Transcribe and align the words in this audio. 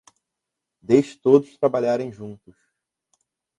Deixe 0.81 1.15
todos 1.19 1.55
trabalharem 1.59 2.11
juntos 2.11 2.55